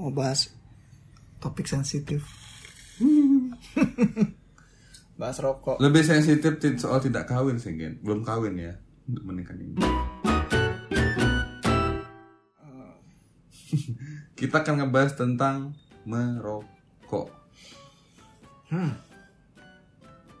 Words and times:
mau 0.00 0.08
bahas 0.08 0.48
topik 1.36 1.68
sensitif. 1.68 2.24
bahas 5.20 5.36
rokok. 5.44 5.76
Lebih 5.76 6.00
sensitif 6.00 6.56
ti- 6.56 6.80
soal 6.80 7.04
tidak 7.04 7.28
kawin 7.28 7.60
sih, 7.60 7.76
Gen. 7.76 8.00
Belum 8.00 8.24
kawin 8.24 8.56
ya 8.56 8.72
untuk 9.04 9.28
menikah 9.28 9.52
ini. 9.52 9.76
Kita 14.40 14.64
akan 14.64 14.80
ngebahas 14.80 15.20
tentang 15.20 15.76
merokok. 16.08 17.28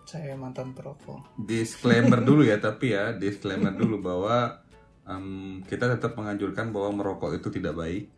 Saya 0.08 0.32
mantan 0.34 0.72
perokok. 0.72 1.36
Disclaimer 1.36 2.24
dulu 2.28 2.48
ya, 2.48 2.56
tapi 2.56 2.96
ya 2.96 3.12
disclaimer 3.12 3.76
dulu 3.76 4.00
bahwa 4.00 4.64
em, 5.04 5.60
kita 5.68 5.92
tetap 5.94 6.16
menganjurkan 6.16 6.72
bahwa 6.72 7.04
merokok 7.04 7.36
itu 7.36 7.52
tidak 7.52 7.76
baik. 7.76 8.08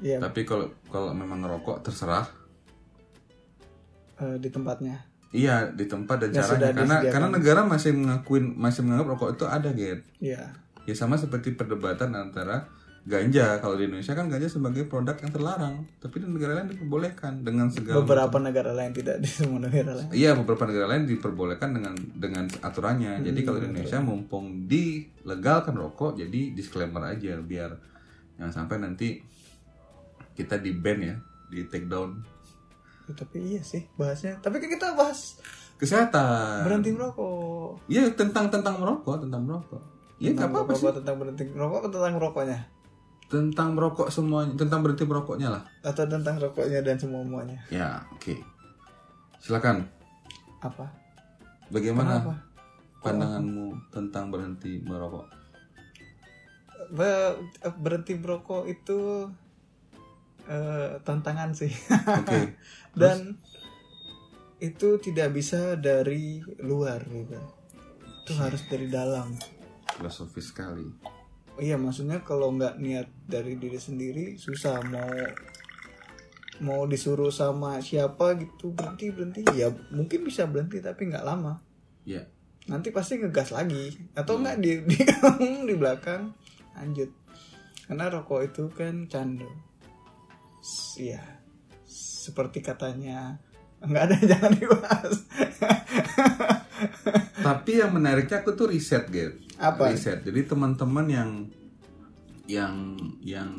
Iya, 0.00 0.16
Tapi 0.18 0.40
kalau 0.42 0.68
kalau 0.88 1.12
memang 1.12 1.40
ngerokok 1.40 1.80
terserah. 1.82 2.24
eh, 4.16 4.36
di 4.36 4.48
tempatnya. 4.48 5.00
Iya 5.30 5.70
di 5.70 5.86
tempat 5.86 6.20
dan 6.20 6.30
Ya, 6.30 6.42
caranya 6.42 6.74
karena 6.74 6.84
disediakan. 6.98 7.12
karena 7.14 7.28
negara 7.30 7.60
masih 7.62 7.90
mengakuin 7.94 8.44
masih 8.52 8.80
menganggap 8.82 9.08
rokok 9.10 9.30
itu 9.32 9.44
ada 9.46 9.70
Gen. 9.70 10.00
Iya. 10.18 10.42
Ya 10.82 10.94
sama 10.94 11.14
seperti 11.14 11.54
perdebatan 11.54 12.12
antara 12.12 12.66
ganja 13.00 13.56
kalau 13.56 13.80
di 13.80 13.86
Indonesia 13.86 14.12
kan 14.12 14.28
ganja 14.28 14.44
sebagai 14.44 14.84
produk 14.84 15.16
yang 15.16 15.30
terlarang, 15.30 15.74
tapi 15.96 16.20
di 16.20 16.28
negara 16.28 16.52
lain 16.54 16.68
diperbolehkan 16.68 17.40
dengan 17.40 17.72
segala 17.72 18.04
Beberapa 18.04 18.36
negara 18.36 18.76
lain 18.76 18.92
tidak 18.92 19.16
di 19.16 19.30
semua 19.30 19.56
negara 19.62 19.96
lain. 19.96 20.10
Iya 20.10 20.36
beberapa 20.36 20.68
negara 20.68 20.86
lain 20.90 21.08
diperbolehkan 21.08 21.70
dengan 21.72 21.94
dengan 22.12 22.44
aturannya. 22.60 23.22
Jadi 23.22 23.40
kalau 23.40 23.56
di 23.56 23.70
Indonesia 23.70 24.02
mumpung 24.02 24.66
dilegalkan 24.66 25.72
rokok, 25.72 26.12
jadi 26.14 26.52
disclaimer 26.52 27.00
aja 27.06 27.40
biar 27.40 27.72
jangan 28.36 28.52
sampai 28.52 28.76
nanti 28.76 29.22
kita 30.34 30.58
di 30.58 30.70
ban 30.72 30.98
ya, 31.00 31.16
di 31.48 31.66
take 31.66 31.86
down 31.86 32.20
Ya, 33.10 33.26
tapi 33.26 33.42
iya 33.42 33.58
sih 33.58 33.82
bahasnya. 33.98 34.38
Tapi 34.38 34.62
kan 34.62 34.70
kita 34.70 34.94
bahas 34.94 35.42
kesehatan. 35.82 36.62
berhenti 36.62 36.94
merokok. 36.94 37.82
Iya 37.90 38.06
tentang 38.14 38.46
tentang 38.46 38.78
merokok, 38.78 39.26
tentang 39.26 39.42
merokok. 39.50 39.82
Iya 40.22 40.30
nggak 40.38 40.46
apa-apa 40.46 40.78
sih. 40.78 40.86
tentang 40.94 41.16
berhenti 41.18 41.42
merokok 41.50 41.90
atau 41.90 41.98
tentang 41.98 42.14
merokoknya? 42.22 42.58
Tentang 43.26 43.68
merokok 43.74 44.08
semuanya, 44.14 44.54
tentang 44.54 44.86
berhenti 44.86 45.02
merokoknya 45.10 45.48
lah. 45.50 45.62
Atau 45.82 46.06
tentang 46.06 46.38
rokoknya 46.38 46.86
dan 46.86 47.02
semua 47.02 47.26
muanya? 47.26 47.58
Ya 47.66 47.98
oke. 48.14 48.38
Silakan. 49.42 49.90
Apa? 50.62 50.86
Bagaimana 51.74 52.22
Kenapa? 52.22 52.34
pandanganmu 53.02 53.66
tentang 53.90 54.30
berhenti 54.30 54.78
merokok? 54.86 55.26
Be- 56.94 57.38
berhenti 57.82 58.14
merokok 58.14 58.70
itu 58.70 59.26
eh, 60.50 60.98
tantangan 61.06 61.54
sih. 61.54 61.70
Oke. 61.94 62.58
dan 63.00 63.38
itu 64.60 64.98
tidak 65.00 65.32
bisa 65.32 65.78
dari 65.78 66.42
luar 66.60 67.00
gitu. 67.06 67.38
Itu 68.26 68.32
harus 68.36 68.66
dari 68.66 68.90
dalam. 68.90 69.32
Filosofis 69.96 70.50
sekali. 70.52 70.84
Iya 71.60 71.76
maksudnya 71.76 72.24
kalau 72.24 72.56
nggak 72.56 72.80
niat 72.80 73.08
dari 73.28 73.60
diri 73.60 73.76
sendiri 73.76 74.40
susah 74.40 74.80
mau 74.86 75.12
mau 76.60 76.84
disuruh 76.84 77.32
sama 77.32 77.80
siapa 77.80 78.36
gitu 78.36 78.72
berhenti 78.72 79.08
berhenti 79.12 79.44
ya 79.56 79.72
mungkin 79.92 80.28
bisa 80.28 80.44
berhenti 80.44 80.80
tapi 80.84 81.08
nggak 81.08 81.24
lama 81.24 81.60
Ya. 82.08 82.24
nanti 82.64 82.92
pasti 82.92 83.20
ngegas 83.20 83.52
lagi 83.52 83.92
atau 84.16 84.40
nggak 84.40 84.56
di 84.60 84.72
di, 84.88 84.96
di 85.68 85.74
belakang 85.76 86.32
lanjut 86.76 87.12
karena 87.88 88.08
rokok 88.08 88.40
itu 88.44 88.64
kan 88.72 89.04
candu 89.08 89.48
Iya 90.96 91.22
seperti 92.20 92.60
katanya 92.60 93.40
nggak 93.80 94.04
ada 94.06 94.16
jangan 94.30 94.52
dibahas 94.54 95.16
Tapi 97.40 97.80
yang 97.80 97.92
menariknya 97.92 98.44
aku 98.44 98.52
tuh 98.52 98.68
riset, 98.70 99.08
Get. 99.08 99.36
Apa? 99.56 99.92
Riset. 99.92 100.24
Jadi 100.24 100.44
teman-teman 100.44 101.06
yang 101.08 101.30
yang 102.46 102.96
yang 103.24 103.50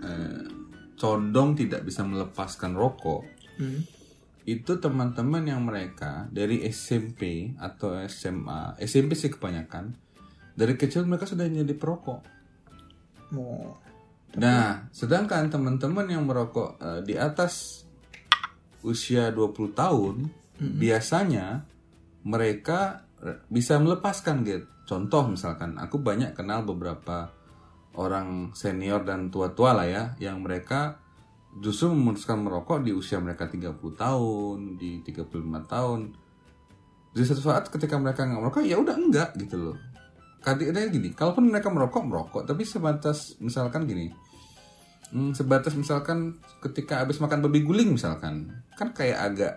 eh, 0.00 0.44
condong 0.96 1.56
tidak 1.56 1.84
bisa 1.84 2.04
melepaskan 2.04 2.72
rokok, 2.76 3.24
Hmm. 3.54 3.86
itu 4.44 4.72
teman-teman 4.76 5.46
yang 5.46 5.62
mereka 5.62 6.26
dari 6.28 6.66
SMP 6.66 7.54
atau 7.54 7.94
SMA, 8.04 8.74
SMP 8.82 9.14
sih 9.14 9.30
kebanyakan, 9.30 9.94
dari 10.52 10.74
kecil 10.74 11.06
mereka 11.06 11.24
sudah 11.24 11.46
jadi 11.46 11.74
perokok. 11.76 12.20
mau 13.30 13.78
Nah, 14.34 14.90
sedangkan 14.90 15.46
teman-teman 15.46 16.10
yang 16.10 16.26
merokok 16.26 16.78
eh, 16.82 17.00
di 17.06 17.14
atas 17.14 17.84
usia 18.84 19.30
20 19.32 19.72
tahun, 19.72 20.14
biasanya 20.60 21.64
mereka 22.24 23.04
bisa 23.48 23.80
melepaskan 23.80 24.44
gitu. 24.44 24.68
Contoh 24.84 25.32
misalkan, 25.32 25.80
aku 25.80 25.96
banyak 25.96 26.36
kenal 26.36 26.60
beberapa 26.68 27.32
orang 27.96 28.52
senior 28.52 29.00
dan 29.00 29.32
tua-tua 29.32 29.72
lah 29.72 29.88
ya, 29.88 30.02
yang 30.20 30.44
mereka 30.44 31.00
justru 31.62 31.88
memutuskan 31.88 32.44
merokok 32.44 32.84
di 32.84 32.92
usia 32.92 33.16
mereka 33.22 33.48
30 33.48 33.80
tahun, 33.96 34.76
di 34.76 35.00
35 35.00 35.64
tahun. 35.64 36.00
Di 37.14 37.22
satu 37.24 37.40
saat 37.40 37.72
ketika 37.72 37.96
mereka 37.96 38.28
nggak 38.28 38.40
merokok, 38.42 38.64
ya 38.66 38.76
udah 38.76 38.96
enggak 38.98 39.32
gitu 39.40 39.72
loh. 39.72 39.78
Kadang 40.44 40.92
gini, 40.92 41.16
kalaupun 41.16 41.48
mereka 41.48 41.72
merokok, 41.72 42.04
merokok, 42.04 42.42
tapi 42.44 42.68
sebatas 42.68 43.40
misalkan 43.40 43.88
gini, 43.88 44.12
Hmm, 45.14 45.30
sebatas 45.30 45.78
misalkan 45.78 46.42
ketika 46.58 47.06
habis 47.06 47.22
makan 47.22 47.38
babi 47.38 47.62
guling 47.62 47.94
misalkan. 47.94 48.50
Kan 48.74 48.90
kayak 48.90 49.18
agak 49.30 49.54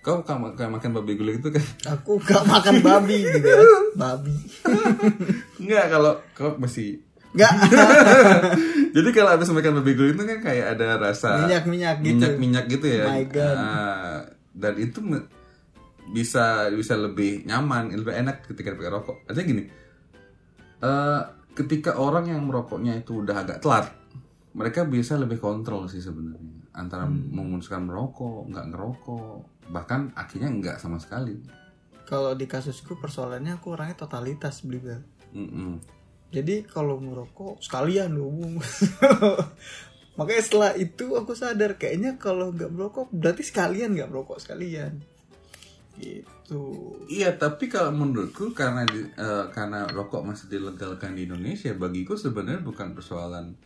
kau 0.00 0.24
kayak 0.24 0.56
kayak 0.56 0.72
makan 0.72 0.90
babi 0.96 1.12
guling 1.20 1.36
itu 1.44 1.52
kan? 1.52 1.64
Aku 2.00 2.16
gak 2.24 2.48
makan 2.48 2.80
babi 2.80 3.20
gitu 3.20 3.44
ya. 3.44 3.60
Babi. 3.92 4.32
Enggak 5.60 5.84
kalau 5.92 6.12
kau 6.32 6.56
masih. 6.56 7.04
Nggak. 7.36 7.52
Jadi 8.96 9.08
kalau 9.12 9.30
habis 9.36 9.52
makan 9.52 9.84
babi 9.84 9.92
guling 9.92 10.16
itu 10.16 10.24
kan 10.24 10.40
kayak 10.40 10.66
ada 10.80 10.96
rasa 10.96 11.44
minyak 11.44 11.64
minyak 11.68 11.96
gitu. 12.00 12.08
minyak 12.08 12.34
minyak 12.40 12.64
gitu 12.72 12.86
ya. 12.88 13.04
My 13.12 13.24
God. 13.28 13.56
Ah, 13.60 14.18
dan 14.56 14.74
itu 14.80 15.04
bisa 16.08 16.72
bisa 16.72 16.96
lebih 16.96 17.44
nyaman 17.44 17.92
lebih 17.92 18.16
enak 18.16 18.48
ketika 18.48 18.72
pakai 18.72 18.88
rokok. 18.88 19.28
Artinya 19.28 19.44
gini 19.44 19.64
eh, 20.80 21.20
ketika 21.52 22.00
orang 22.00 22.32
yang 22.32 22.40
merokoknya 22.48 22.96
itu 22.96 23.20
udah 23.20 23.44
agak 23.44 23.60
telat 23.60 23.92
mereka 24.56 24.84
bisa 24.84 25.16
lebih 25.16 25.36
kontrol 25.38 25.86
sih 25.86 26.00
sebenarnya 26.00 26.70
antara 26.72 27.04
Hmm. 27.04 27.32
memutuskan 27.34 27.84
merokok 27.84 28.48
nggak 28.48 28.66
ngerokok 28.70 29.36
bahkan 29.68 30.12
akhirnya 30.14 30.48
nggak 30.48 30.76
sama 30.78 30.96
sekali 30.96 31.36
kalau 32.08 32.32
di 32.32 32.48
kasusku 32.48 32.96
persoalannya 32.96 33.60
aku 33.60 33.76
orangnya 33.76 34.00
totalitas 34.00 34.64
beli 34.64 34.80
Bel. 34.80 35.02
Mm-mm. 35.36 35.76
jadi 36.32 36.64
kalau 36.64 36.96
merokok 36.96 37.60
sekalian 37.60 38.16
Bung. 38.16 38.56
makanya 40.18 40.42
setelah 40.42 40.72
itu 40.74 41.14
aku 41.14 41.36
sadar 41.36 41.76
kayaknya 41.78 42.16
kalau 42.16 42.50
nggak 42.50 42.72
merokok 42.72 43.06
berarti 43.12 43.44
sekalian 43.46 43.94
nggak 43.94 44.10
merokok 44.10 44.40
sekalian 44.42 44.98
gitu 45.98 46.94
Iya, 47.10 47.34
tapi 47.34 47.66
kalau 47.66 47.90
menurutku 47.90 48.54
karena 48.54 48.86
di, 48.86 49.02
eh, 49.02 49.46
karena 49.50 49.84
rokok 49.90 50.22
masih 50.24 50.46
dilegalkan 50.46 51.18
di 51.18 51.26
Indonesia, 51.26 51.74
bagiku 51.74 52.14
sebenarnya 52.14 52.62
bukan 52.62 52.94
persoalan 52.94 53.58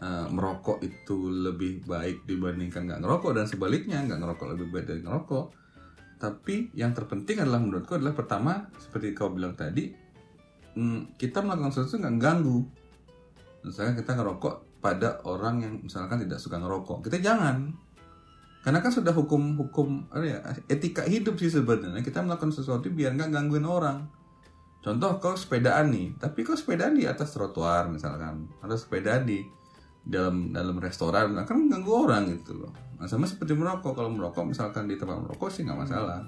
eh, 0.00 0.26
merokok 0.28 0.82
itu 0.82 1.30
lebih 1.30 1.84
baik 1.84 2.24
dibandingkan 2.28 2.86
nggak 2.86 3.00
ngerokok 3.02 3.32
dan 3.36 3.46
sebaliknya 3.48 3.98
nggak 4.04 4.20
ngerokok 4.20 4.46
lebih 4.56 4.66
baik 4.72 4.86
dari 4.88 5.00
ngerokok. 5.02 5.46
Tapi 6.16 6.72
yang 6.72 6.96
terpenting 6.96 7.44
adalah 7.44 7.60
menurutku 7.60 8.00
adalah 8.00 8.16
pertama 8.16 8.72
seperti 8.80 9.12
kau 9.12 9.28
bilang 9.28 9.52
tadi, 9.52 9.92
mm, 10.76 11.20
kita 11.20 11.44
melakukan 11.44 11.72
sesuatu 11.76 12.00
nggak 12.00 12.16
ganggu. 12.16 12.64
Misalnya 13.68 14.00
kita 14.00 14.16
ngerokok 14.16 14.80
pada 14.80 15.20
orang 15.28 15.60
yang 15.60 15.74
misalkan 15.84 16.22
tidak 16.24 16.40
suka 16.40 16.56
ngerokok, 16.56 17.04
kita 17.04 17.20
jangan 17.20 17.86
karena 18.66 18.82
kan 18.82 18.90
sudah 18.90 19.14
hukum-hukum 19.14 20.10
ya, 20.26 20.42
etika 20.66 21.06
hidup 21.06 21.38
sih 21.38 21.54
sebenarnya 21.54 22.02
kita 22.02 22.18
melakukan 22.18 22.50
sesuatu 22.50 22.90
biar 22.90 23.14
nggak 23.14 23.30
gangguin 23.30 23.62
orang 23.62 24.10
contoh 24.82 25.22
kau 25.22 25.38
sepedaan 25.38 25.94
nih 25.94 26.18
tapi 26.18 26.42
kau 26.42 26.58
sepedaan 26.58 26.98
di 26.98 27.06
atas 27.06 27.30
trotoar 27.30 27.86
misalkan 27.86 28.50
atau 28.58 28.74
sepedaan 28.74 29.22
di 29.22 29.46
dalam 30.06 30.54
dalam 30.54 30.78
restoran 30.78 31.34
nah, 31.34 31.42
kan 31.42 31.66
ganggu 31.66 32.06
orang 32.06 32.30
gitu 32.30 32.54
loh. 32.54 32.70
Nah, 32.96 33.10
sama 33.10 33.26
seperti 33.26 33.58
merokok. 33.58 33.92
Kalau 33.92 34.08
merokok 34.08 34.46
misalkan 34.46 34.86
di 34.86 34.94
tempat 34.94 35.18
merokok 35.18 35.50
sih 35.50 35.66
nggak 35.66 35.82
masalah. 35.82 36.22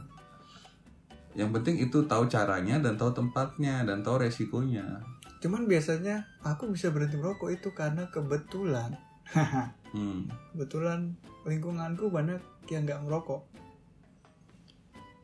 Yang 1.39 1.51
penting 1.55 1.77
itu 1.79 2.03
tahu 2.05 2.27
caranya 2.27 2.83
dan 2.83 2.99
tahu 2.99 3.15
tempatnya 3.15 3.87
dan 3.87 4.03
tahu 4.03 4.27
resikonya. 4.27 4.99
Cuman 5.39 5.71
biasanya 5.71 6.27
aku 6.43 6.67
bisa 6.67 6.91
berhenti 6.91 7.15
merokok 7.15 7.55
itu 7.55 7.71
karena 7.73 8.11
kebetulan. 8.11 8.93
Hmm. 9.89 10.29
kebetulan 10.53 11.17
lingkunganku 11.49 12.13
banyak 12.13 12.37
yang 12.69 12.85
nggak 12.85 13.09
merokok. 13.09 13.41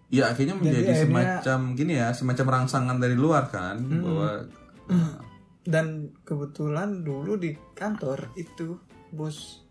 Ya 0.09 0.33
akhirnya 0.33 0.57
Jadi 0.57 0.65
menjadi 0.65 0.89
akhirnya- 0.89 1.05
semacam 1.05 1.59
gini 1.77 1.93
ya 2.01 2.09
semacam 2.17 2.47
rangsangan 2.49 2.97
dari 2.97 3.13
luar 3.13 3.53
kan 3.53 3.77
bahwa 3.85 4.41
dan 5.65 6.13
kebetulan 6.29 7.03
dulu 7.03 7.41
di 7.41 7.57
kantor 7.73 8.31
itu 8.37 8.77
bos 9.11 9.65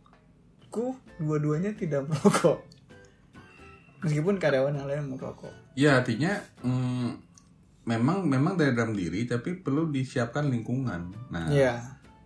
menurutku 0.73 0.97
dua-duanya 1.21 1.71
tidak 1.77 2.05
merokok 2.09 2.65
meskipun 4.01 4.41
karyawan 4.41 4.73
yang 4.73 4.89
lain 4.89 5.13
merokok 5.13 5.53
Ya 5.73 5.97
artinya 5.97 6.37
mm, 6.61 7.09
memang 7.89 8.29
memang 8.29 8.53
dari 8.53 8.77
dalam 8.77 8.93
diri 8.93 9.25
tapi 9.25 9.57
perlu 9.57 9.89
disiapkan 9.89 10.45
lingkungan. 10.45 11.33
Nah, 11.33 11.49
Iya 11.49 11.81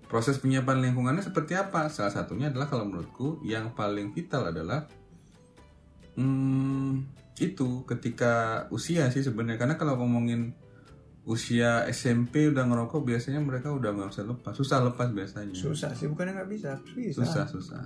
proses 0.07 0.39
penyiapan 0.39 0.83
lingkungannya 0.83 1.23
seperti 1.23 1.55
apa? 1.55 1.91
Salah 1.91 2.11
satunya 2.11 2.51
adalah 2.51 2.67
kalau 2.71 2.87
menurutku 2.87 3.43
yang 3.43 3.75
paling 3.75 4.15
vital 4.15 4.51
adalah 4.51 4.87
hmm, 6.15 7.07
itu 7.39 7.83
ketika 7.87 8.65
usia 8.71 9.11
sih 9.11 9.23
sebenarnya 9.23 9.59
karena 9.59 9.75
kalau 9.75 9.99
ngomongin 9.99 10.55
usia 11.27 11.83
SMP 11.91 12.47
udah 12.47 12.63
ngerokok 12.63 13.03
biasanya 13.03 13.43
mereka 13.43 13.67
udah 13.75 13.91
nggak 13.91 14.15
bisa 14.15 14.23
lepas. 14.23 14.55
Susah 14.55 14.79
lepas 14.79 15.11
biasanya. 15.11 15.51
Susah 15.51 15.91
sih 15.91 16.07
bukannya 16.07 16.39
nggak 16.39 16.49
bisa 16.49 16.79
bisa 16.95 17.19
susah 17.19 17.45
susah. 17.51 17.83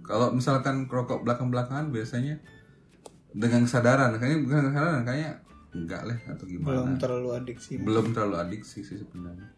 Kalau 0.00 0.32
misalkan 0.32 0.88
rokok 0.88 1.20
belakang 1.20 1.52
belakangan 1.52 1.92
biasanya 1.92 2.40
dengan 3.36 3.68
kesadaran. 3.68 4.16
Kayaknya 4.16 4.38
bukan 4.48 4.60
kesadaran 4.72 5.02
kayaknya 5.04 5.30
enggak 5.72 6.02
lah 6.08 6.18
atau 6.32 6.44
belum 6.48 6.64
gimana 6.64 6.96
terlalu 6.96 7.28
adiksi. 7.36 7.72
Belum 7.76 8.06
terlalu 8.16 8.36
adiksi 8.40 8.80
sih 8.80 8.96
sebenarnya. 8.96 9.48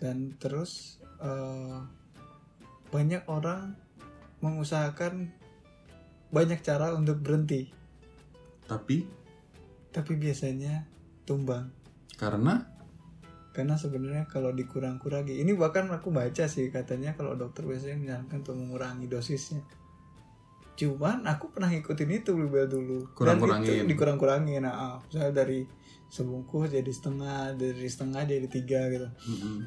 Dan 0.00 0.32
terus 0.40 0.96
eh, 1.20 1.78
banyak 2.88 3.28
orang 3.28 3.76
mengusahakan 4.40 5.28
banyak 6.32 6.64
cara 6.64 6.96
untuk 6.96 7.20
berhenti. 7.20 7.68
Tapi? 8.64 9.04
Tapi 9.92 10.12
biasanya 10.16 10.88
tumbang 11.28 11.81
karena? 12.22 12.54
Karena 13.50 13.74
sebenarnya 13.74 14.30
kalau 14.30 14.54
dikurang-kurangi 14.54 15.42
ini 15.42 15.52
bahkan 15.58 15.90
aku 15.90 16.14
baca 16.14 16.46
sih 16.46 16.70
katanya 16.70 17.18
kalau 17.18 17.34
dokter 17.34 17.66
biasanya 17.66 17.98
menyarankan 17.98 18.38
untuk 18.46 18.56
mengurangi 18.56 19.10
dosisnya. 19.10 19.60
Cuman 20.78 21.26
aku 21.26 21.52
pernah 21.52 21.68
ngikutin 21.68 22.10
itu 22.22 22.30
Bluebell 22.32 22.70
dulu. 22.70 23.10
Dan 23.10 23.36
Kurang-kurangin. 23.36 23.66
itu 23.66 23.90
dikurang-kurangin 23.90 24.62
nah 24.62 24.72
ah, 24.72 24.96
misalnya 25.04 25.44
dari 25.44 25.66
sebungkus 26.08 26.72
jadi 26.72 26.88
setengah 26.88 27.58
dari 27.58 27.88
setengah 27.90 28.22
jadi 28.24 28.46
tiga 28.48 28.80
gitu. 28.88 29.08
Mm-mm. 29.28 29.58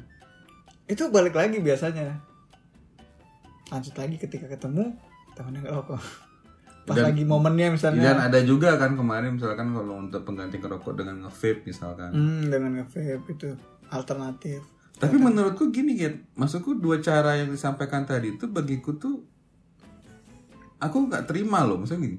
itu 0.86 1.02
balik 1.10 1.34
lagi 1.36 1.60
biasanya. 1.60 2.18
Lanjut 3.70 3.94
lagi 3.98 4.16
ketika 4.18 4.46
ketemu 4.50 4.94
temennya 5.36 5.66
ngerokok 5.66 6.25
pas 6.86 6.94
Dan- 6.94 7.10
lagi 7.10 7.26
momennya 7.26 7.66
dan 7.66 7.74
misalnya 7.74 8.10
ada 8.30 8.40
juga 8.46 8.78
kan 8.78 8.94
kemarin 8.94 9.34
misalkan 9.34 9.74
kalau 9.74 9.98
untuk 9.98 10.22
pengganti 10.22 10.62
rokok 10.62 10.94
dengan 11.02 11.26
nge-vape 11.26 11.66
misalkan. 11.66 12.10
Hmm, 12.14 12.46
dengan 12.46 12.70
nge-vape 12.78 13.26
itu 13.34 13.58
alternatif. 13.90 14.62
Tapi 14.96 15.16
menurutku 15.18 15.68
gini 15.74 15.98
Git. 15.98 16.24
Maksudku 16.38 16.78
dua 16.78 17.02
cara 17.02 17.36
yang 17.36 17.52
disampaikan 17.52 18.06
tadi 18.08 18.38
itu 18.38 18.48
bagiku 18.48 18.96
tuh 18.96 19.20
aku 20.80 21.10
nggak 21.10 21.26
terima 21.26 21.66
loh 21.66 21.82
maksudnya 21.82 22.06
gini. 22.06 22.18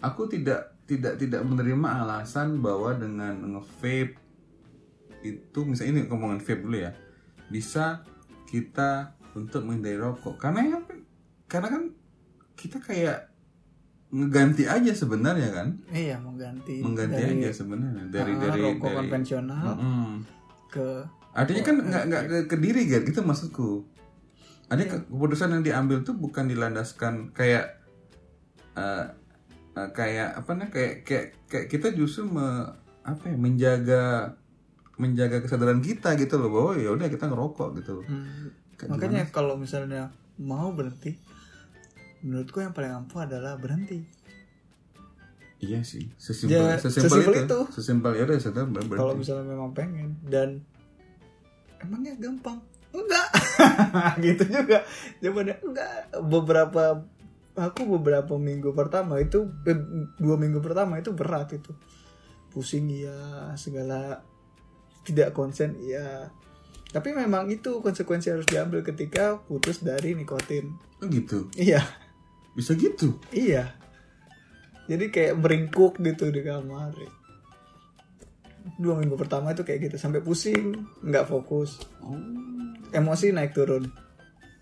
Aku 0.00 0.30
tidak 0.30 0.78
tidak 0.86 1.18
tidak 1.18 1.42
menerima 1.42 2.06
alasan 2.06 2.62
bahwa 2.62 2.94
dengan 2.94 3.34
nge-vape 3.42 4.22
itu 5.26 5.58
misalnya 5.66 5.98
ini 5.98 6.00
ngomongin 6.06 6.38
vape 6.38 6.62
dulu 6.62 6.78
ya 6.78 6.94
bisa 7.50 8.06
kita 8.46 9.18
untuk 9.34 9.66
menghindari 9.66 9.98
rokok. 9.98 10.38
Karena 10.38 10.62
yang 10.62 10.82
karena 11.50 11.68
kan 11.74 11.82
kita 12.56 12.78
kayak 12.80 13.35
ngeganti 14.16 14.64
aja 14.64 14.92
sebenarnya 14.92 15.52
kan? 15.52 15.68
Iya 15.88 16.16
mengganti 16.16 16.80
mengganti 16.80 17.20
dari 17.20 17.36
aja 17.38 17.50
sebenarnya 17.52 18.04
dari 18.08 18.32
ah, 18.32 18.40
dari 18.40 18.60
rokok 18.64 18.80
dari 18.80 18.96
konvensional 18.96 19.64
Mm-mm. 19.76 20.08
ke 20.72 20.86
artinya 21.36 21.62
kan 21.62 21.76
nggak 21.78 22.04
nggak 22.08 22.22
ke, 22.24 22.36
ke 22.48 22.56
diri 22.56 22.82
kan 22.88 23.02
gitu 23.04 23.20
maksudku. 23.20 23.70
Artinya 24.66 24.88
ke- 24.96 25.04
keputusan 25.06 25.52
yang 25.52 25.62
diambil 25.62 26.00
tuh 26.00 26.16
bukan 26.16 26.48
dilandaskan 26.48 27.30
kayak 27.30 27.76
eh, 28.74 29.04
eh, 29.76 29.88
kayak 29.92 30.40
apa 30.40 30.50
nih 30.54 30.68
kayak 30.72 30.94
kayak 31.04 31.26
kayak 31.46 31.66
kita 31.68 31.86
justru 31.92 32.24
me, 32.26 32.72
apa 33.04 33.22
ya 33.28 33.36
menjaga 33.36 34.04
menjaga 34.96 35.44
kesadaran 35.44 35.84
kita 35.84 36.16
gitu 36.16 36.40
loh 36.40 36.48
bahwa 36.48 36.72
ya 36.80 36.88
udah 36.88 37.06
kita 37.06 37.28
ngerokok 37.28 37.68
gitu. 37.78 38.00
Hmm, 38.08 38.48
Kayak 38.76 38.88
makanya 38.96 39.22
kalau 39.28 39.54
misalnya 39.56 40.08
mau 40.36 40.72
berhenti 40.72 41.16
menurutku 42.24 42.62
yang 42.62 42.72
paling 42.72 42.92
ampuh 43.04 43.24
adalah 43.24 43.58
berhenti. 43.58 44.00
Iya 45.56 45.80
sih 45.80 46.04
sesimpel 46.20 46.52
Ya, 46.52 46.76
sesimpel, 46.76 47.08
sesimpel 47.08 47.32
itu. 47.32 47.44
itu. 47.48 47.60
sesimpel 47.72 48.12
ya 48.12 48.22
udah 48.28 48.36
saya 48.36 48.64
berhenti. 48.68 48.92
Kalau 49.00 49.14
misalnya 49.16 49.44
memang 49.48 49.70
pengen 49.72 50.20
dan 50.28 50.60
emangnya 51.80 52.12
gampang? 52.20 52.60
Enggak. 52.92 53.28
Gitu 54.24 54.44
juga. 54.52 54.84
Jawabannya 55.24 55.56
enggak. 55.64 55.92
Beberapa 56.28 56.82
aku 57.56 57.82
beberapa 57.96 58.36
minggu 58.36 58.76
pertama 58.76 59.16
itu 59.16 59.48
eh, 59.64 59.80
dua 60.20 60.36
minggu 60.36 60.60
pertama 60.60 61.00
itu 61.00 61.16
berat 61.16 61.56
itu. 61.56 61.72
Pusing 62.52 62.92
ya 62.92 63.16
segala 63.56 64.20
tidak 65.08 65.32
konsen 65.32 65.76
ya 65.86 66.28
tapi 66.86 67.12
memang 67.12 67.50
itu 67.52 67.84
konsekuensi 67.84 68.32
harus 68.32 68.46
diambil 68.48 68.80
ketika 68.80 69.36
putus 69.44 69.84
dari 69.84 70.16
nikotin. 70.16 70.72
Oh, 71.02 71.06
gitu? 71.10 71.48
Iya 71.52 72.05
bisa 72.56 72.72
gitu 72.74 73.20
Iya. 73.30 73.76
Jadi 74.86 75.10
kayak 75.10 75.38
meringkuk 75.42 75.98
gitu 76.00 76.30
di 76.30 76.40
kamar. 76.46 76.94
Dua 78.78 78.98
minggu 78.98 79.18
pertama 79.18 79.54
itu 79.54 79.62
kayak 79.62 79.90
gitu 79.90 79.96
sampai 79.98 80.22
pusing, 80.22 80.86
nggak 81.02 81.26
fokus, 81.26 81.78
oh 82.02 82.18
emosi 82.94 83.34
naik 83.34 83.54
turun. 83.54 83.90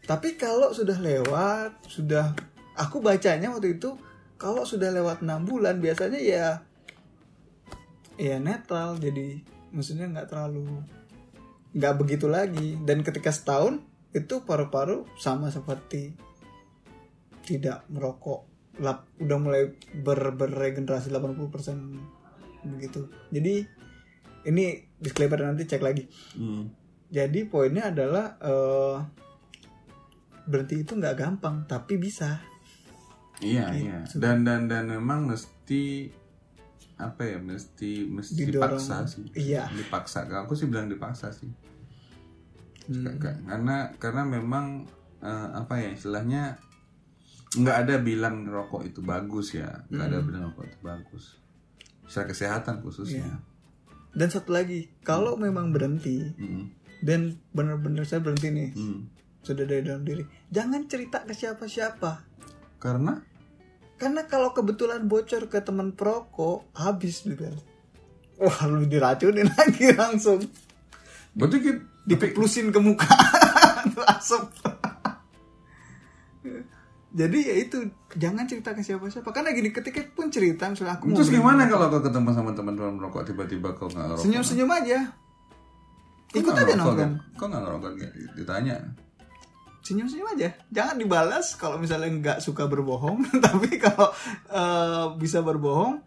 Tapi 0.05 0.37
kalau 0.37 0.73
sudah 0.73 0.97
lewat, 1.01 1.89
sudah 1.89 2.37
aku 2.77 3.01
bacanya 3.01 3.53
waktu 3.53 3.81
itu 3.81 3.97
kalau 4.37 4.67
sudah 4.67 4.93
lewat 4.93 5.23
enam 5.25 5.47
bulan 5.47 5.79
biasanya 5.79 6.21
ya 6.21 6.47
ya 8.19 8.37
netral 8.39 8.99
jadi 8.99 9.43
maksudnya 9.75 10.11
nggak 10.11 10.29
terlalu 10.31 10.83
nggak 11.75 11.95
begitu 11.99 12.27
lagi 12.31 12.79
dan 12.83 13.03
ketika 13.03 13.31
setahun 13.35 13.83
itu 14.15 14.43
paru-paru 14.47 15.07
sama 15.19 15.51
seperti 15.51 16.15
tidak 17.45 17.85
merokok. 17.87 18.49
Lap, 18.77 19.07
udah 19.17 19.39
mulai 19.39 19.63
ber, 19.95 20.33
berregenerasi 20.33 21.09
80% 21.09 21.47
begitu. 22.67 23.01
Jadi 23.29 23.63
ini 24.45 24.65
disclaimer 24.95 25.41
nanti 25.43 25.65
cek 25.65 25.81
lagi. 25.81 26.05
Hmm. 26.35 26.69
jadi 27.07 27.47
poinnya 27.47 27.95
adalah 27.95 28.35
eh, 28.37 28.97
berhenti 30.45 30.83
itu 30.83 30.93
nggak 30.93 31.15
gampang 31.15 31.63
tapi 31.65 31.95
bisa. 31.95 32.43
Iya 33.39 33.71
Gitu. 33.71 33.87
iya. 33.87 33.99
dan 34.15 34.43
dan 34.43 34.67
dan 34.67 34.89
memang 34.89 35.27
mesti 35.27 36.11
apa 36.97 37.23
ya 37.25 37.39
mesti 37.39 38.07
mesti 38.07 38.35
Didorong. 38.41 38.79
dipaksa 38.79 39.07
sih. 39.07 39.25
Iya. 39.33 39.71
Dipaksa. 39.71 40.27
Aku 40.43 40.55
sih 40.55 40.67
bilang 40.67 40.87
dipaksa 40.87 41.31
sih. 41.31 41.51
Hmm. 42.85 43.05
Ka- 43.07 43.19
ka- 43.21 43.41
karena 43.45 43.77
karena 43.97 44.23
memang 44.25 44.83
eh, 45.21 45.49
apa 45.55 45.75
ya 45.79 45.89
istilahnya 45.91 46.59
nggak 47.55 47.77
ada 47.87 47.95
bilang 47.99 48.45
rokok 48.45 48.83
itu 48.85 49.01
bagus 49.01 49.55
ya. 49.55 49.83
Nggak 49.87 50.07
ada 50.07 50.19
Hmm. 50.19 50.27
bilang 50.27 50.43
rokok 50.49 50.65
itu 50.67 50.79
bagus. 50.81 51.25
Secara 52.05 52.27
kesehatan 52.29 52.75
khususnya. 52.81 53.25
Iya. 53.25 53.37
dan 54.15 54.31
satu 54.31 54.55
lagi 54.55 54.95
kalau 55.03 55.35
memang 55.35 55.75
berhenti 55.75 56.23
Mm, 56.39 56.71
dan 57.03 57.35
benar-benar 57.51 58.07
saya 58.07 58.23
berhenti 58.23 58.47
nih 58.47 58.71
mm. 58.71 59.01
sudah 59.43 59.67
dari 59.67 59.83
dalam 59.83 60.07
diri 60.07 60.23
jangan 60.49 60.87
cerita 60.87 61.27
ke 61.27 61.35
siapa-siapa. 61.35 62.23
Karena? 62.79 63.19
Karena 63.95 64.23
kalau 64.25 64.55
kebetulan 64.55 65.11
bocor 65.11 65.51
ke 65.51 65.59
teman 65.59 65.91
perokok 65.91 66.63
habis 66.79 67.27
juga 67.27 67.51
wah 68.37 68.55
lu 68.67 68.87
diracunin 68.87 69.51
lagi 69.59 69.91
langsung. 69.91 70.47
Berarti 71.35 71.57
kita 71.59 71.83
dikeplusin 72.07 72.71
ke 72.71 72.79
muka. 72.79 73.11
Tuh 73.99 74.07
asap 74.15 74.43
jadi 77.15 77.39
ya 77.47 77.55
itu 77.63 77.79
jangan 78.19 78.43
cerita 78.51 78.75
ke 78.75 78.83
siapa-siapa. 78.83 79.31
Karena 79.31 79.55
gini 79.55 79.71
ketika 79.71 80.03
pun 80.11 80.35
cerita 80.35 80.67
misalnya 80.67 80.99
aku 80.99 81.15
terus 81.15 81.31
gimana 81.31 81.71
kalau 81.71 81.87
kau 81.87 82.03
ketemu 82.03 82.35
sama 82.35 82.51
teman-teman 82.51 82.99
merokok 82.99 83.23
tiba-tiba 83.23 83.71
kau 83.79 83.87
nggak 83.87 84.03
ngerokok? 84.03 84.25
Senyum-senyum 84.27 84.71
aja. 84.75 84.99
Kau 86.35 86.43
ikut 86.43 86.55
aja 86.59 86.73
nongkrong. 86.75 86.99
Kan? 86.99 87.39
kau 87.39 87.47
nggak 87.47 87.63
ngerokok? 87.63 87.91
Ditanya. 88.35 88.77
Senyum-senyum 89.87 90.29
aja. 90.35 90.49
Jangan 90.75 90.97
dibalas 90.99 91.47
kalau 91.55 91.79
misalnya 91.79 92.11
nggak 92.19 92.39
suka 92.43 92.67
berbohong. 92.67 93.23
Tapi 93.47 93.79
kalau 93.79 94.11
eh, 94.51 95.07
bisa 95.15 95.39
berbohong 95.39 96.03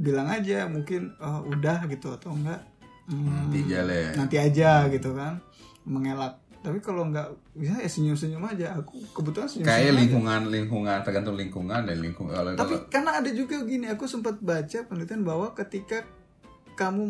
bilang 0.00 0.32
aja 0.32 0.64
mungkin 0.64 1.12
eh, 1.12 1.40
udah 1.44 1.84
gitu 1.92 2.16
atau 2.16 2.32
enggak. 2.32 2.64
Hmm, 3.06 3.52
nanti 3.52 3.68
jale 3.68 4.16
nanti 4.16 4.40
aja 4.40 4.88
gitu 4.88 5.12
kan. 5.12 5.44
Mengelak 5.84 6.40
tapi 6.66 6.82
kalau 6.82 7.06
nggak 7.06 7.30
bisa 7.54 7.78
ya 7.78 7.86
senyum-senyum 7.86 8.42
aja. 8.42 8.74
Aku 8.74 8.98
kebetulan 9.14 9.46
senyum, 9.46 9.70
kayak 9.70 9.94
lingkungan 9.94 10.40
lingkungan 10.50 10.98
tergantung 11.06 11.38
lingkungan 11.38 11.86
dan 11.86 11.96
lingkungan 12.02 12.34
kalau 12.34 12.50
tapi 12.58 12.74
kalau 12.74 12.90
karena 12.90 13.10
ada 13.22 13.30
juga 13.30 13.62
gini 13.62 13.86
aku 13.86 14.10
sempat 14.10 14.42
baca 14.42 14.82
penelitian 14.82 15.22
bahwa 15.22 15.54
ketika 15.54 16.02
kamu 16.74 17.06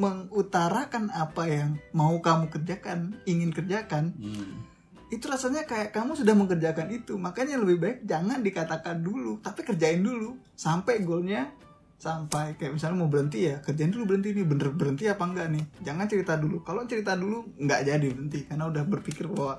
mengutarakan 0.00 1.12
apa 1.14 1.44
yang 1.46 1.70
mau 1.94 2.18
kamu 2.18 2.48
kerjakan 2.50 3.14
ingin 3.22 3.52
kerjakan 3.52 4.16
Hmm. 4.16 4.64
itu 5.06 5.22
rasanya 5.30 5.62
kayak 5.62 5.94
kamu 5.94 6.18
sudah 6.18 6.34
mengerjakan 6.34 6.90
itu. 6.90 7.14
Makanya 7.14 7.62
lebih 7.62 7.78
baik 7.78 7.98
jangan 8.02 8.42
dikatakan 8.42 9.04
dulu 9.04 9.38
tapi 9.38 9.62
kerjain 9.62 10.02
dulu. 10.02 10.34
Sampai 10.58 11.06
goalnya 11.06 11.52
sampai 11.96 12.60
kayak 12.60 12.76
misalnya 12.76 13.00
mau 13.00 13.08
berhenti 13.08 13.48
ya 13.48 13.56
kerjain 13.64 13.88
dulu 13.88 14.14
berhenti 14.14 14.36
nih. 14.36 14.46
Bener 14.46 14.68
berhenti 14.72 15.04
apa 15.08 15.24
enggak 15.24 15.48
nih? 15.52 15.64
Jangan 15.82 16.06
cerita 16.06 16.32
dulu. 16.36 16.60
Kalau 16.62 16.84
cerita 16.84 17.16
dulu 17.16 17.56
nggak 17.56 17.80
jadi 17.88 18.06
berhenti. 18.12 18.40
Karena 18.44 18.68
udah 18.68 18.82
berpikir 18.84 19.26
bahwa 19.32 19.56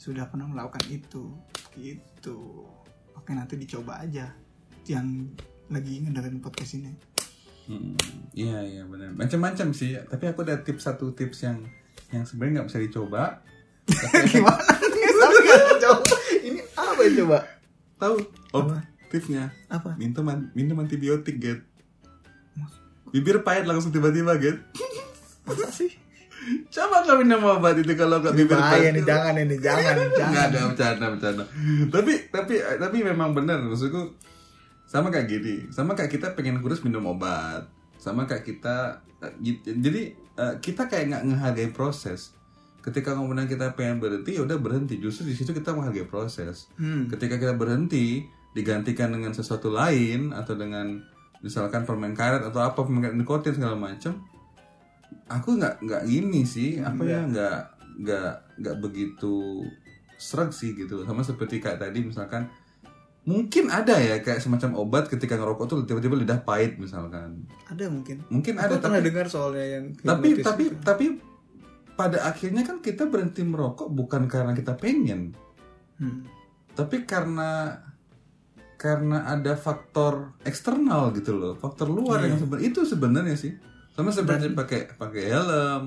sudah 0.00 0.26
pernah 0.28 0.48
melakukan 0.48 0.84
itu. 0.88 1.28
Gitu. 1.76 2.38
Oke 3.14 3.30
nanti 3.36 3.60
dicoba 3.60 4.00
aja 4.00 4.32
yang 4.88 5.28
lagi 5.68 6.00
ngedengerin 6.00 6.40
podcast 6.40 6.80
ini. 6.80 6.92
Hmm, 7.68 7.92
iya 8.32 8.64
iya 8.64 8.82
benar 8.88 9.12
macam-macam 9.12 9.76
sih. 9.76 10.00
Tapi 10.00 10.24
aku 10.32 10.40
ada 10.48 10.64
tips 10.64 10.88
satu 10.88 11.12
tips 11.12 11.44
yang 11.44 11.60
yang 12.08 12.24
sebenarnya 12.24 12.64
nggak 12.64 12.68
bisa 12.72 12.80
dicoba. 12.80 13.44
Gimana 14.32 14.72
nih? 14.80 15.12
Coba 15.80 16.16
ini 16.44 16.60
apa 16.76 17.00
ya 17.04 17.10
coba? 17.24 17.38
Tahu? 18.00 18.16
Apa? 18.56 18.97
Tipsnya 19.08 19.50
apa? 19.72 19.96
Minum 19.96 20.52
minum 20.52 20.76
antibiotik 20.80 21.40
get 21.40 21.60
bibir 23.08 23.40
pahit 23.40 23.64
langsung 23.64 23.88
tiba-tiba 23.88 24.36
get 24.36 24.60
masa 25.48 25.68
sih? 25.72 25.90
Coba 26.72 27.04
kau 27.04 27.20
minum 27.20 27.44
obat 27.44 27.76
itu 27.76 27.92
kalau 27.92 28.24
nggak 28.24 28.32
bibir 28.36 28.56
pahit. 28.56 28.96
nih 28.96 29.04
jangan 29.04 29.34
ini 29.36 29.56
jangan 29.60 29.94
nggak 29.96 30.16
jangan. 30.16 30.46
ada 30.48 30.58
bercanda 30.70 31.06
bercanda. 31.12 31.44
Tapi 31.92 32.12
tapi 32.32 32.54
tapi 32.60 32.96
memang 33.04 33.36
benar 33.36 33.60
maksudku 33.64 34.16
sama 34.88 35.12
kayak 35.12 35.28
gini. 35.28 35.68
Sama 35.68 35.92
kayak 35.92 36.08
kita 36.12 36.32
pengen 36.32 36.64
kurus 36.64 36.80
minum 36.80 37.04
obat. 37.04 37.68
Sama 38.00 38.24
kayak 38.24 38.48
kita 38.48 39.04
eh, 39.20 39.32
jadi 39.66 40.02
eh, 40.16 40.54
kita 40.62 40.88
kayak 40.88 41.04
nggak 41.12 41.24
menghargai 41.28 41.68
proses. 41.72 42.32
Ketika 42.80 43.12
kemudian 43.12 43.44
kita 43.44 43.76
pengen 43.76 44.00
berhenti 44.00 44.40
ya 44.40 44.48
udah 44.48 44.56
berhenti. 44.56 44.96
Justru 44.96 45.28
di 45.28 45.36
situ 45.36 45.52
kita 45.52 45.76
menghargai 45.76 46.08
proses. 46.08 46.72
Hmm. 46.80 47.12
ketika 47.12 47.36
kita 47.36 47.52
berhenti 47.52 48.24
digantikan 48.56 49.12
dengan 49.12 49.32
sesuatu 49.36 49.68
lain 49.72 50.32
atau 50.32 50.56
dengan 50.56 51.00
misalkan 51.44 51.86
permen 51.86 52.16
karet 52.16 52.42
atau 52.42 52.60
apa 52.64 52.82
permen 52.82 53.04
karet 53.04 53.16
nikotin 53.16 53.54
segala 53.54 53.78
macam 53.78 54.18
aku 55.28 55.60
nggak 55.60 55.84
nggak 55.84 56.02
gini 56.08 56.42
sih. 56.48 56.80
Apa 56.80 57.02
ya 57.04 57.20
nggak 57.24 57.58
nggak 58.02 58.32
nggak 58.64 58.76
begitu 58.80 59.64
sreg 60.16 60.50
sih 60.50 60.74
gitu. 60.74 61.04
Sama 61.04 61.22
seperti 61.22 61.60
kayak 61.62 61.80
tadi 61.80 62.02
misalkan 62.02 62.48
mungkin 63.28 63.68
ada 63.68 64.00
ya 64.00 64.24
kayak 64.24 64.40
semacam 64.40 64.80
obat 64.80 65.04
ketika 65.12 65.36
ngerokok 65.36 65.66
tuh 65.68 65.78
tiba-tiba 65.84 66.16
lidah 66.18 66.40
pahit 66.42 66.80
misalkan. 66.80 67.44
Ada 67.68 67.92
mungkin. 67.92 68.24
Mungkin 68.32 68.56
aku 68.56 68.64
ada 68.64 68.76
pernah 68.80 69.00
tapi 69.00 69.08
dengar 69.12 69.26
soalnya 69.28 69.66
yang 69.78 69.84
tapi 70.00 70.28
tapi 70.40 70.64
itu. 70.72 70.82
tapi 70.82 71.06
pada 71.98 72.30
akhirnya 72.30 72.62
kan 72.62 72.78
kita 72.78 73.10
berhenti 73.10 73.42
merokok 73.42 73.90
bukan 73.90 74.26
karena 74.26 74.52
kita 74.56 74.74
pengen. 74.78 75.34
Hmm. 75.98 76.22
tapi 76.78 77.02
karena 77.02 77.74
karena 78.78 79.26
ada 79.26 79.52
faktor 79.52 80.38
eksternal 80.40 81.10
gitu 81.12 81.34
loh 81.34 81.54
faktor 81.54 81.86
luar 81.86 82.22
Iya. 82.22 82.26
yang 82.28 82.38
sebenarnya 82.38 82.66
itu 82.68 82.80
sebenarnya 82.84 83.36
sih 83.36 83.52
sama 83.90 84.08
seperti 84.08 84.54
pakai 84.54 84.94
pakai 84.94 85.24
helm 85.26 85.84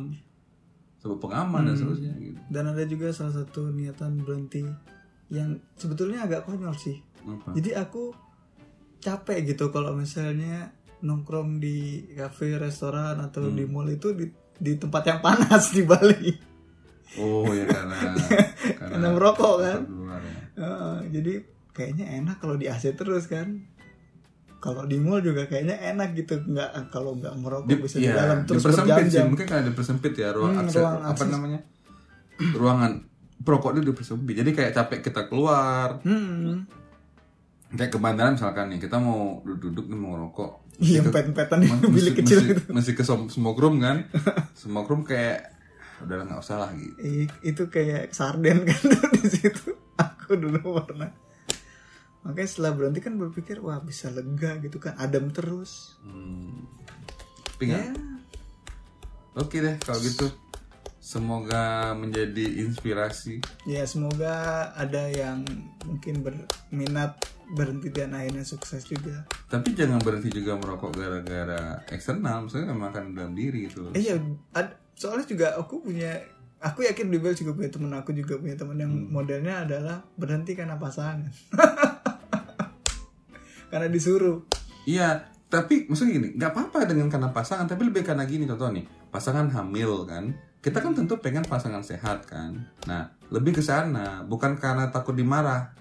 sebab 0.98 1.18
pengaman 1.18 1.66
dan 1.66 1.72
Hmm. 1.72 1.80
seterusnya 1.82 2.14
gitu 2.20 2.40
dan 2.46 2.64
ada 2.68 2.84
juga 2.84 3.08
salah 3.10 3.34
satu 3.34 3.72
niatan 3.72 4.20
berhenti 4.20 4.68
yang 5.30 5.50
sebetulnya 5.74 6.22
agak 6.22 6.44
konyol 6.44 6.76
sih 6.76 7.00
apa 7.22 7.56
jadi 7.56 7.82
aku 7.82 8.12
capek 9.00 9.50
gitu 9.50 9.72
kalau 9.72 9.96
misalnya 9.96 10.70
nongkrong 11.00 11.58
di 11.58 11.78
kafe 12.14 12.54
restoran 12.56 13.18
atau 13.18 13.42
Hmm. 13.44 13.56
di 13.56 13.64
mall 13.66 13.88
itu 13.88 14.12
di, 14.12 14.28
di 14.54 14.76
tempat 14.76 15.02
yang 15.04 15.20
panas 15.20 15.72
di 15.72 15.82
Bali 15.82 16.30
oh 17.18 17.48
ya 17.50 17.66
karena 17.66 17.98
karena 18.84 19.08
merokok 19.10 19.54
kan 19.60 19.80
luar 19.86 20.22
ya. 20.22 20.36
Heeh, 20.54 20.98
jadi 21.10 21.34
kayaknya 21.72 22.06
enak 22.16 22.38
kalau 22.38 22.56
di 22.56 22.66
AC 22.66 22.92
terus 22.92 23.26
kan. 23.26 23.68
Kalau 24.58 24.86
di 24.86 24.94
mall 24.96 25.20
juga 25.20 25.44
kayaknya 25.44 25.74
enak 25.90 26.14
gitu 26.14 26.38
nggak 26.40 26.70
kalau 26.90 27.18
nggak 27.18 27.34
merokok 27.34 27.66
Di- 27.66 27.82
bisa 27.82 27.98
di 27.98 28.06
iya, 28.06 28.14
dalam 28.16 28.46
terus 28.46 28.62
dipersempit 28.62 29.04
sih 29.08 29.26
mungkin 29.26 29.46
kan 29.46 29.58
ada 29.60 29.74
persempit 29.74 30.14
ya 30.14 30.30
ruang 30.30 30.54
Hmm, 30.54 30.62
akses 30.64 30.78
ruang 30.78 30.96
apa 31.00 31.12
akses. 31.12 31.30
namanya? 31.30 31.60
Ruangan 32.62 32.92
perokok 33.40 33.72
itu 33.74 33.82
dipersempit 33.84 34.34
jadi 34.36 34.52
kayak 34.52 34.72
capek 34.72 35.00
kita 35.02 35.22
keluar. 35.26 35.98
Hmm. 36.02 36.70
kayak 37.72 37.88
ke 37.88 37.98
bandara 37.98 38.30
misalkan 38.30 38.68
nih 38.68 38.78
kita 38.78 39.00
mau 39.00 39.40
duduk-duduk 39.42 39.88
nih 39.88 39.98
mau 39.98 40.14
ngerokok. 40.14 40.52
Iya 40.78 41.00
ke- 41.02 41.10
pet-petan 41.10 41.58
di 41.58 41.68
bilik 41.88 42.14
kecil 42.20 42.38
mesti, 42.38 42.50
gitu. 42.52 42.62
mesti 42.70 42.92
ke 42.94 43.04
smoke 43.04 43.58
room 43.58 43.80
kan? 43.80 44.06
Smoke 44.62 44.92
room 44.92 45.02
kayak 45.02 45.56
udah 46.02 46.22
nggak 46.22 46.38
usah 46.38 46.58
lah 46.60 46.70
gitu. 46.76 46.94
Itu 47.42 47.64
kayak 47.66 48.12
sarden 48.12 48.62
kan 48.62 48.82
di 49.16 49.26
situ. 49.26 49.74
Aku 49.96 50.36
dulu 50.36 50.60
pernah 50.78 51.10
makanya 52.22 52.50
setelah 52.50 52.72
berhenti 52.78 53.00
kan 53.02 53.18
berpikir 53.18 53.58
wah 53.62 53.82
bisa 53.82 54.14
lega 54.14 54.62
gitu 54.62 54.78
kan 54.78 54.98
adem 54.98 55.30
terus. 55.34 55.98
Hmm. 56.06 56.66
ya. 57.62 57.94
Oke 59.38 59.62
deh 59.62 59.76
kalau 59.82 60.02
gitu. 60.02 60.28
Semoga 61.02 61.98
menjadi 61.98 62.62
inspirasi. 62.62 63.42
Ya 63.66 63.84
semoga 63.90 64.70
ada 64.78 65.10
yang 65.10 65.44
mungkin 65.82 66.22
berminat 66.22 67.18
berhenti 67.52 67.90
dan 67.90 68.14
akhirnya 68.14 68.46
sukses 68.46 68.86
juga. 68.86 69.26
Tapi 69.50 69.74
jangan 69.74 69.98
berhenti 70.00 70.30
juga 70.30 70.56
merokok 70.62 70.94
gara-gara 70.94 71.82
eksternal 71.90 72.46
maksudnya 72.46 72.72
memang 72.72 72.94
akan 72.94 73.04
dalam 73.18 73.34
diri 73.34 73.68
itu 73.68 73.92
eh 73.98 74.04
ya 74.14 74.16
soalnya 74.96 75.26
juga 75.26 75.48
aku 75.58 75.82
punya 75.82 76.22
aku 76.62 76.86
yakin 76.86 77.10
di 77.10 77.18
Bel 77.18 77.34
juga 77.34 77.58
punya 77.58 77.74
temen 77.74 77.90
aku 77.98 78.14
juga 78.14 78.38
punya 78.38 78.54
temen 78.54 78.78
yang 78.78 78.94
modelnya 79.10 79.66
adalah 79.66 80.06
berhenti 80.14 80.54
karena 80.54 80.78
pasangan 80.78 81.26
karena 83.72 83.88
disuruh 83.88 84.44
Iya, 84.84 85.24
tapi 85.46 85.86
maksudnya 85.86 86.18
gini, 86.18 86.30
nggak 86.36 86.52
apa-apa 86.52 86.90
dengan 86.90 87.06
karena 87.06 87.30
pasangan, 87.30 87.66
tapi 87.66 87.86
lebih 87.86 88.02
karena 88.02 88.26
gini 88.26 88.44
contoh 88.44 88.68
nih, 88.68 88.82
pasangan 89.08 89.46
hamil 89.48 90.04
kan, 90.04 90.34
kita 90.58 90.78
kan 90.78 90.92
tentu 90.92 91.18
pengen 91.18 91.46
pasangan 91.46 91.82
sehat 91.82 92.26
kan. 92.26 92.66
Nah, 92.86 93.14
lebih 93.30 93.54
ke 93.54 93.62
sana, 93.62 94.26
bukan 94.26 94.58
karena 94.58 94.90
takut 94.90 95.14
dimarah, 95.14 95.78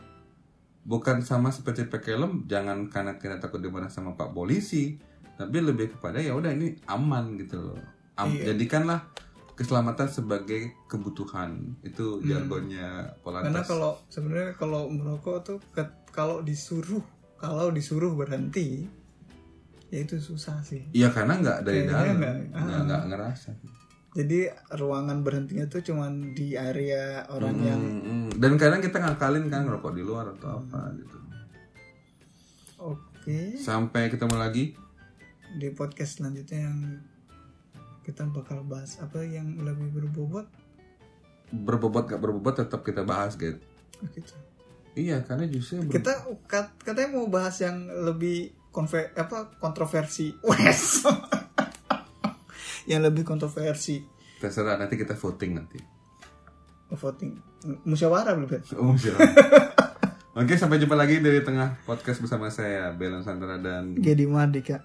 bukan 0.82 1.20
sama 1.20 1.48
seperti 1.48 1.86
pakai 1.86 2.16
helm, 2.16 2.44
jangan 2.44 2.88
karena 2.88 3.16
kita 3.16 3.40
takut 3.40 3.56
dimarah 3.58 3.88
sama 3.88 4.12
pak 4.12 4.32
polisi, 4.32 5.00
tapi 5.36 5.60
lebih 5.60 5.96
kepada 5.96 6.20
ya 6.20 6.36
udah 6.36 6.52
ini 6.52 6.76
aman 6.84 7.36
gitu 7.36 7.72
loh. 7.72 7.80
Am- 8.16 8.28
Iya. 8.28 8.52
Jadikanlah 8.52 9.08
keselamatan 9.56 10.08
sebagai 10.08 10.76
kebutuhan 10.84 11.76
itu 11.80 12.20
jargonnya 12.22 13.16
karena 13.16 13.20
Polantas. 13.20 13.64
kalau 13.64 13.92
sebenarnya 14.08 14.56
kalau 14.56 14.88
merokok 14.88 15.36
tuh 15.40 15.58
ke- 15.70 16.04
kalau 16.12 16.40
disuruh 16.40 17.00
kalau 17.40 17.72
disuruh 17.72 18.12
berhenti 18.12 18.84
ya 19.88 20.04
itu 20.04 20.20
susah 20.20 20.60
sih 20.62 20.86
Iya 20.92 21.10
karena 21.10 21.40
nggak 21.40 21.58
dari 21.64 21.82
Kayaknya 21.82 21.96
dalam, 21.96 22.16
nggak, 22.20 22.34
nggak 22.52 22.78
ah. 22.78 22.84
nggak 22.86 23.02
ngerasa. 23.10 23.50
jadi 24.10 24.38
ruangan 24.74 25.18
berhentinya 25.22 25.66
tuh 25.66 25.80
cuman 25.80 26.34
di 26.34 26.54
area 26.54 27.24
orang 27.26 27.56
yang 27.58 27.80
Hmm, 27.80 28.02
hmm. 28.02 28.28
dan 28.38 28.52
kadang 28.54 28.78
kita 28.78 28.98
ngakalin 28.98 29.46
kan 29.46 29.64
ngerokok 29.64 29.92
di 29.94 30.02
luar 30.02 30.30
atau 30.30 30.58
apa 30.58 30.94
gitu. 30.94 31.16
oke 32.78 33.38
Sampai 33.56 34.10
ketemu 34.10 34.36
lagi. 34.36 34.64
di 35.50 35.66
podcast 35.70 36.18
selanjutnya 36.18 36.70
yang 36.70 36.78
kita 38.02 38.22
bakal 38.30 38.62
bahas 38.62 38.98
apa 38.98 39.22
yang 39.22 39.58
lebih 39.58 39.90
berbobot 39.90 40.46
Berbobot 41.50 42.06
gak 42.06 42.22
berbobot 42.22 42.54
tetap 42.54 42.86
kita 42.86 43.02
bahas, 43.02 43.34
gitu. 43.34 43.58
gitu. 44.14 44.34
Iya, 44.92 45.22
karena 45.22 45.46
justru 45.46 45.80
ber- 45.80 45.94
kita 45.94 46.12
kat- 46.44 46.74
katanya 46.82 47.14
mau 47.14 47.30
bahas 47.30 47.56
yang 47.58 47.86
lebih 47.86 48.50
konve 48.70 49.10
apa 49.14 49.54
kontroversi 49.56 50.30
wes 50.42 51.02
yang 52.90 53.02
lebih 53.02 53.22
kontroversi 53.22 54.02
terserah 54.38 54.74
nanti 54.74 54.94
kita 54.94 55.14
voting 55.14 55.52
nanti. 55.52 55.78
voting 56.90 57.38
musyawarah 57.84 58.34
belum 58.34 58.50
ya? 58.50 58.60
Oh, 58.74 58.96
siap. 58.96 59.14
Oke, 60.40 60.58
sampai 60.58 60.78
jumpa 60.78 60.94
lagi 60.94 61.18
dari 61.18 61.38
tengah 61.38 61.78
podcast 61.84 62.18
bersama 62.18 62.50
saya, 62.50 62.90
Belan 62.90 63.22
Sandra 63.22 63.62
dan 63.62 63.94
Gedi 63.94 64.26
Mardika 64.26 64.82